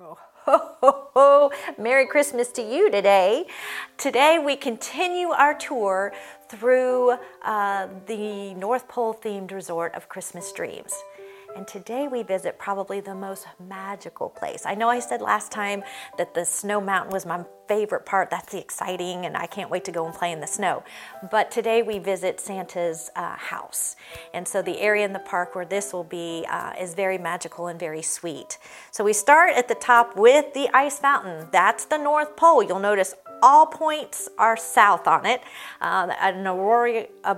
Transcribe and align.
Oh, 0.00 0.16
ho, 0.44 0.58
ho, 0.80 1.08
ho. 1.12 1.50
Merry 1.76 2.06
Christmas 2.06 2.52
to 2.52 2.62
you 2.62 2.88
today. 2.88 3.46
Today 3.96 4.38
we 4.38 4.54
continue 4.54 5.30
our 5.30 5.54
tour 5.54 6.12
through 6.48 7.16
uh, 7.44 7.88
the 8.06 8.54
North 8.54 8.86
Pole 8.86 9.12
themed 9.12 9.50
resort 9.50 9.96
of 9.96 10.08
Christmas 10.08 10.52
Dreams. 10.52 10.94
And 11.58 11.66
today 11.66 12.06
we 12.06 12.22
visit 12.22 12.56
probably 12.56 13.00
the 13.00 13.16
most 13.16 13.48
magical 13.58 14.28
place. 14.28 14.62
I 14.64 14.76
know 14.76 14.88
I 14.88 15.00
said 15.00 15.20
last 15.20 15.50
time 15.50 15.82
that 16.16 16.32
the 16.32 16.44
snow 16.44 16.80
mountain 16.80 17.12
was 17.12 17.26
my 17.26 17.44
favorite 17.66 18.06
part. 18.06 18.30
That's 18.30 18.52
the 18.52 18.60
exciting, 18.60 19.26
and 19.26 19.36
I 19.36 19.46
can't 19.46 19.68
wait 19.68 19.84
to 19.86 19.90
go 19.90 20.06
and 20.06 20.14
play 20.14 20.30
in 20.30 20.40
the 20.40 20.46
snow. 20.46 20.84
But 21.32 21.50
today 21.50 21.82
we 21.82 21.98
visit 21.98 22.38
Santa's 22.38 23.10
uh, 23.16 23.34
house. 23.34 23.96
And 24.32 24.46
so 24.46 24.62
the 24.62 24.78
area 24.78 25.04
in 25.04 25.12
the 25.12 25.18
park 25.18 25.56
where 25.56 25.64
this 25.64 25.92
will 25.92 26.04
be 26.04 26.46
uh, 26.48 26.74
is 26.80 26.94
very 26.94 27.18
magical 27.18 27.66
and 27.66 27.76
very 27.76 28.02
sweet. 28.02 28.58
So 28.92 29.02
we 29.02 29.12
start 29.12 29.50
at 29.56 29.66
the 29.66 29.74
top 29.74 30.16
with 30.16 30.54
the 30.54 30.68
ice 30.72 31.00
fountain. 31.00 31.48
That's 31.50 31.86
the 31.86 31.98
North 31.98 32.36
Pole. 32.36 32.62
You'll 32.62 32.78
notice 32.78 33.16
all 33.42 33.66
points 33.66 34.28
are 34.38 34.56
south 34.56 35.06
on 35.06 35.26
it. 35.26 35.42
Uh, 35.80 36.08
an 36.20 36.46
aurora, 36.46 37.06
uh, 37.24 37.34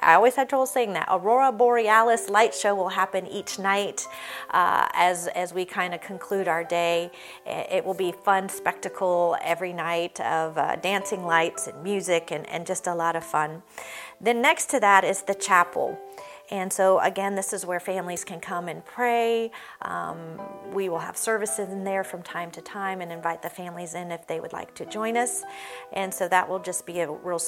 I 0.00 0.14
always 0.14 0.36
had 0.36 0.48
trouble 0.48 0.66
saying 0.66 0.92
that. 0.94 1.08
Aurora 1.10 1.52
borealis 1.52 2.28
light 2.28 2.54
show 2.54 2.74
will 2.74 2.88
happen 2.88 3.26
each 3.26 3.58
night 3.58 4.06
uh, 4.50 4.88
as 4.94 5.28
as 5.28 5.52
we 5.52 5.64
kind 5.64 5.94
of 5.94 6.00
conclude 6.00 6.48
our 6.48 6.64
day. 6.64 7.10
It 7.46 7.84
will 7.84 7.94
be 7.94 8.12
fun 8.12 8.48
spectacle 8.48 9.36
every 9.42 9.72
night 9.72 10.20
of 10.20 10.58
uh, 10.58 10.76
dancing 10.76 11.24
lights 11.24 11.66
and 11.66 11.82
music 11.82 12.30
and, 12.30 12.48
and 12.48 12.66
just 12.66 12.86
a 12.86 12.94
lot 12.94 13.16
of 13.16 13.24
fun. 13.24 13.62
Then 14.20 14.42
next 14.42 14.70
to 14.70 14.80
that 14.80 15.04
is 15.04 15.22
the 15.22 15.34
chapel. 15.34 15.98
And 16.50 16.72
so, 16.72 16.98
again, 17.00 17.34
this 17.34 17.52
is 17.52 17.64
where 17.64 17.80
families 17.80 18.24
can 18.24 18.40
come 18.40 18.68
and 18.68 18.84
pray. 18.84 19.50
Um, 19.82 20.40
we 20.72 20.88
will 20.88 20.98
have 20.98 21.16
services 21.16 21.68
in 21.68 21.84
there 21.84 22.02
from 22.02 22.22
time 22.22 22.50
to 22.52 22.60
time 22.60 23.00
and 23.00 23.12
invite 23.12 23.42
the 23.42 23.50
families 23.50 23.94
in 23.94 24.10
if 24.10 24.26
they 24.26 24.40
would 24.40 24.52
like 24.52 24.74
to 24.76 24.86
join 24.86 25.16
us. 25.16 25.42
And 25.92 26.12
so, 26.12 26.28
that 26.28 26.48
will 26.48 26.58
just 26.58 26.86
be 26.86 27.00
a 27.00 27.10
real 27.10 27.40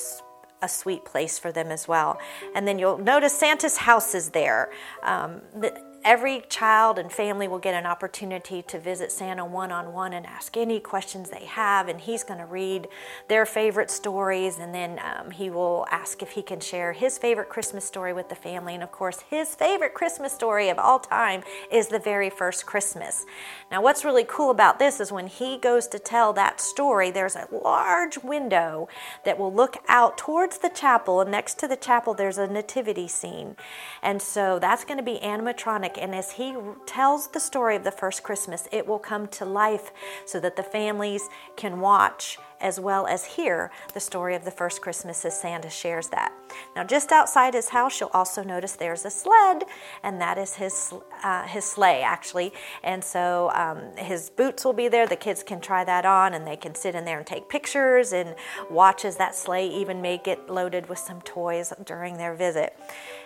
a 0.62 0.68
sweet 0.68 1.04
place 1.04 1.38
for 1.40 1.50
them 1.50 1.72
as 1.72 1.88
well. 1.88 2.18
And 2.54 2.66
then 2.66 2.78
you'll 2.78 2.98
notice 2.98 3.36
Santa's 3.36 3.76
house 3.76 4.14
is 4.14 4.30
there. 4.30 4.70
Um, 5.02 5.42
the, 5.58 5.91
every 6.04 6.42
child 6.48 6.98
and 6.98 7.12
family 7.12 7.46
will 7.46 7.58
get 7.58 7.74
an 7.74 7.86
opportunity 7.86 8.62
to 8.62 8.78
visit 8.78 9.12
Santa 9.12 9.44
one 9.44 9.70
on 9.70 9.92
one 9.92 10.12
and 10.12 10.26
ask 10.26 10.56
any 10.56 10.80
questions 10.80 11.30
they 11.30 11.44
have. 11.44 11.88
And 11.88 12.00
he's 12.00 12.24
going 12.24 12.40
to 12.40 12.46
read 12.46 12.88
their 13.28 13.46
favorite 13.46 13.90
stories, 13.90 14.58
and 14.58 14.74
then 14.74 15.00
um, 15.02 15.30
he 15.30 15.50
will 15.50 15.86
ask 15.90 16.22
if 16.22 16.32
he 16.32 16.42
can 16.42 16.60
share 16.60 16.92
his 16.92 17.18
favorite 17.18 17.48
Christmas 17.48 17.84
story 17.84 18.12
with 18.12 18.28
the 18.28 18.34
family. 18.34 18.74
And 18.74 18.82
of 18.82 18.90
course, 18.90 19.20
his 19.30 19.54
favorite 19.54 19.94
Christmas 19.94 20.32
story 20.32 20.68
of 20.68 20.78
all 20.78 20.98
time 20.98 21.42
is 21.70 21.88
the 21.88 21.98
very 21.98 22.30
first 22.30 22.66
Christmas. 22.66 23.24
Now, 23.70 23.82
what's 23.82 24.04
really 24.04 24.24
cool 24.26 24.50
about 24.50 24.78
this 24.78 25.00
is 25.00 25.12
when 25.12 25.26
he 25.26 25.58
goes 25.58 25.86
to 25.88 25.98
tell 25.98 26.32
that 26.32 26.60
story, 26.60 27.10
there's 27.10 27.36
a 27.36 27.48
large 27.52 28.18
window 28.18 28.88
that 29.24 29.38
will 29.38 29.52
look 29.52 29.76
out 29.88 30.18
towards 30.18 30.58
the 30.58 30.68
chapel, 30.68 31.20
and 31.20 31.30
next 31.30 31.58
to 31.60 31.68
the 31.68 31.76
chapel, 31.76 32.14
there's 32.14 32.38
a 32.38 32.46
nativity 32.46 33.08
scene. 33.08 33.56
And 34.02 34.20
so 34.20 34.58
that's 34.58 34.84
going 34.84 34.98
to 34.98 35.04
be 35.04 35.18
animatronic 35.22 35.91
and 36.00 36.14
as 36.14 36.32
he 36.32 36.54
tells 36.86 37.28
the 37.28 37.40
story 37.40 37.76
of 37.76 37.84
the 37.84 37.90
first 37.90 38.22
Christmas, 38.22 38.68
it 38.72 38.86
will 38.86 38.98
come 38.98 39.28
to 39.28 39.44
life 39.44 39.92
so 40.26 40.40
that 40.40 40.56
the 40.56 40.62
families 40.62 41.28
can 41.56 41.80
watch 41.80 42.38
as 42.62 42.78
well 42.78 43.06
as 43.06 43.24
hear 43.24 43.70
the 43.92 44.00
story 44.00 44.34
of 44.34 44.44
the 44.44 44.50
first 44.50 44.80
Christmas 44.80 45.24
as 45.24 45.38
Santa 45.38 45.68
shares 45.68 46.08
that. 46.08 46.32
Now, 46.76 46.84
just 46.84 47.10
outside 47.10 47.54
his 47.54 47.70
house, 47.70 48.00
you'll 48.00 48.10
also 48.14 48.42
notice 48.42 48.72
there's 48.72 49.04
a 49.04 49.10
sled, 49.10 49.64
and 50.02 50.20
that 50.20 50.38
is 50.38 50.54
his 50.54 50.94
uh, 51.24 51.42
his 51.46 51.64
sleigh 51.64 52.02
actually. 52.02 52.52
And 52.82 53.02
so 53.02 53.50
um, 53.54 53.96
his 53.96 54.30
boots 54.30 54.64
will 54.64 54.72
be 54.72 54.88
there. 54.88 55.06
The 55.06 55.16
kids 55.16 55.42
can 55.42 55.60
try 55.60 55.84
that 55.84 56.06
on, 56.06 56.34
and 56.34 56.46
they 56.46 56.56
can 56.56 56.74
sit 56.74 56.94
in 56.94 57.04
there 57.04 57.18
and 57.18 57.26
take 57.26 57.48
pictures 57.48 58.12
and 58.12 58.34
watch 58.70 59.04
as 59.04 59.16
that 59.16 59.34
sleigh 59.34 59.68
even 59.68 60.00
may 60.00 60.18
get 60.18 60.48
loaded 60.48 60.88
with 60.88 60.98
some 60.98 61.20
toys 61.22 61.72
during 61.84 62.16
their 62.16 62.34
visit. 62.34 62.76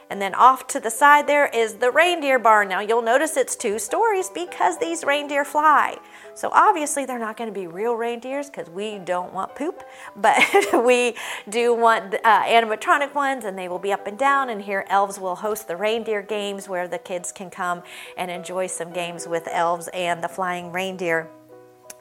And 0.09 0.23
then 0.23 0.35
off 0.35 0.67
to 0.69 0.81
the 0.81 0.91
side 0.91 1.27
there 1.27 1.47
is 1.47 1.75
the 1.75 1.91
reindeer 1.91 2.39
barn. 2.39 2.69
Now 2.69 2.81
you'll 2.81 3.03
notice 3.03 3.37
it's 3.37 3.57
two 3.57 3.79
stories 3.79 4.31
because 4.31 4.79
these 4.79 5.05
reindeer 5.05 5.45
fly. 5.45 5.97
So 6.35 6.51
obviously 6.53 7.07
they're 7.07 7.19
not 7.19 7.37
going 7.37 7.53
to 7.53 7.59
be 7.59 7.67
real 7.67 7.95
reindeers 7.95 8.49
because 8.49 8.69
we 8.71 8.99
don't 8.99 9.33
want 9.33 9.55
poop, 9.57 9.83
but 10.17 10.39
we 10.85 11.15
do 11.49 11.75
want 11.75 12.15
uh, 12.25 12.43
animatronic 12.45 13.15
ones 13.15 13.45
and 13.45 13.59
they 13.59 13.69
will 13.69 13.79
be 13.79 13.93
up 13.93 14.07
and 14.07 14.19
down. 14.19 14.51
And 14.51 14.63
here 14.63 14.85
elves 14.89 15.19
will 15.19 15.37
host 15.37 15.67
the 15.69 15.77
reindeer 15.77 16.23
games 16.23 16.69
where 16.69 16.87
the 16.87 16.99
kids 16.99 17.33
can 17.33 17.51
come 17.51 17.83
and 18.17 18.31
enjoy 18.31 18.69
some 18.69 18.93
games 18.93 19.27
with 19.27 19.49
elves 19.51 19.89
and 19.89 20.23
the 20.23 20.29
flying 20.29 20.73
reindeer. 20.73 21.29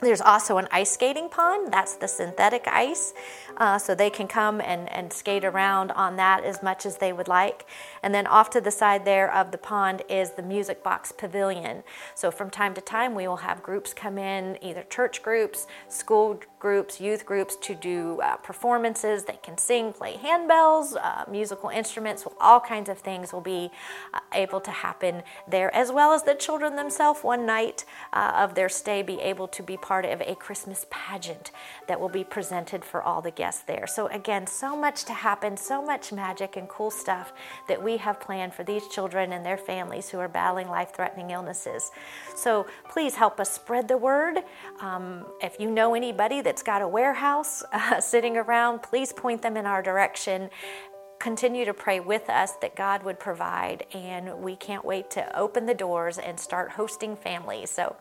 There's 0.01 0.21
also 0.21 0.57
an 0.57 0.67
ice 0.71 0.91
skating 0.91 1.29
pond. 1.29 1.71
That's 1.71 1.95
the 1.95 2.07
synthetic 2.07 2.67
ice. 2.67 3.13
Uh, 3.57 3.77
so 3.77 3.95
they 3.95 4.09
can 4.09 4.27
come 4.27 4.59
and, 4.59 4.91
and 4.91 5.11
skate 5.13 5.45
around 5.45 5.91
on 5.91 6.17
that 6.17 6.43
as 6.43 6.61
much 6.61 6.85
as 6.85 6.97
they 6.97 7.13
would 7.13 7.29
like. 7.29 7.65
And 8.03 8.13
then 8.13 8.27
off 8.27 8.49
to 8.51 8.61
the 8.61 8.71
side 8.71 9.05
there 9.05 9.33
of 9.33 9.51
the 9.51 9.57
pond 9.57 10.03
is 10.09 10.31
the 10.31 10.43
music 10.43 10.83
box 10.83 11.13
pavilion. 11.13 11.83
So 12.13 12.31
from 12.31 12.49
time 12.49 12.73
to 12.73 12.81
time, 12.81 13.15
we 13.15 13.27
will 13.27 13.37
have 13.37 13.63
groups 13.63 13.93
come 13.93 14.17
in, 14.17 14.57
either 14.61 14.83
church 14.83 15.23
groups, 15.23 15.67
school 15.87 16.41
groups, 16.59 16.99
youth 16.99 17.25
groups, 17.25 17.55
to 17.57 17.75
do 17.75 18.19
uh, 18.21 18.35
performances. 18.37 19.23
They 19.23 19.39
can 19.41 19.57
sing, 19.57 19.93
play 19.93 20.17
handbells, 20.17 20.97
uh, 21.01 21.23
musical 21.29 21.69
instruments, 21.69 22.25
all 22.41 22.59
kinds 22.59 22.89
of 22.89 22.97
things 22.97 23.31
will 23.31 23.41
be 23.41 23.71
uh, 24.13 24.19
able 24.33 24.59
to 24.61 24.71
happen 24.71 25.23
there, 25.47 25.73
as 25.73 25.91
well 25.91 26.11
as 26.11 26.23
the 26.23 26.33
children 26.33 26.75
themselves 26.75 27.23
one 27.23 27.45
night 27.45 27.85
uh, 28.11 28.33
of 28.35 28.55
their 28.55 28.67
stay 28.67 29.01
be 29.01 29.21
able 29.21 29.47
to 29.47 29.63
be 29.63 29.77
part 29.85 30.03
of 30.03 30.19
a 30.21 30.33
Christmas 30.33 30.87
pageant 30.89 31.51
that 31.87 31.99
will 31.99 32.09
be 32.09 32.23
presented 32.23 32.83
for 32.83 33.03
all 33.03 33.21
the 33.21 33.29
guests 33.29 33.61
there. 33.67 33.85
So, 33.85 34.07
again, 34.07 34.47
so 34.47 34.75
much 34.75 35.05
to 35.05 35.13
happen, 35.13 35.55
so 35.55 35.79
much 35.79 36.11
magic 36.11 36.57
and 36.57 36.67
cool 36.67 36.89
stuff 36.89 37.31
that 37.67 37.83
we 37.83 37.97
have 37.97 38.19
planned 38.19 38.55
for 38.55 38.63
these 38.63 38.87
children 38.87 39.31
and 39.31 39.45
their 39.45 39.57
families 39.57 40.09
who 40.09 40.17
are 40.17 40.27
battling 40.27 40.69
life 40.69 40.91
threatening 40.95 41.29
illnesses. 41.29 41.91
So, 42.35 42.65
please 42.89 43.13
help 43.13 43.39
us 43.39 43.51
spread 43.51 43.87
the 43.87 43.97
word. 43.97 44.39
Um, 44.79 45.23
if 45.39 45.59
you 45.59 45.69
know 45.69 45.93
anybody 45.93 46.41
that's 46.41 46.63
got 46.63 46.81
a 46.81 46.87
warehouse 46.87 47.63
uh, 47.71 48.01
sitting 48.01 48.37
around, 48.37 48.81
please 48.81 49.13
point 49.13 49.43
them 49.43 49.55
in 49.55 49.67
our 49.67 49.83
direction 49.83 50.49
continue 51.25 51.65
to 51.65 51.73
pray 51.73 51.99
with 51.99 52.29
us 52.29 52.51
that 52.61 52.75
God 52.75 53.01
would 53.01 53.19
provide, 53.19 53.87
and 53.95 54.43
we 54.43 54.55
can't 54.55 54.85
wait 54.85 55.09
to 55.09 55.35
open 55.35 55.65
the 55.65 55.73
doors 55.73 56.19
and 56.19 56.39
start 56.39 56.69
hosting 56.69 57.15
families. 57.15 57.71
So, 57.71 57.95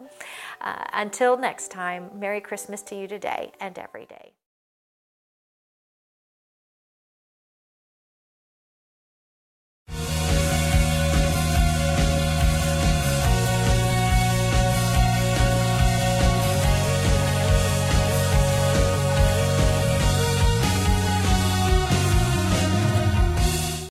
uh, 0.60 0.84
until 0.92 1.38
next 1.38 1.70
time, 1.70 2.10
Merry 2.14 2.42
Christmas 2.42 2.82
to 2.82 2.94
you 2.94 3.08
today 3.08 3.52
and 3.58 3.78
every 3.78 4.04
day. 4.04 4.34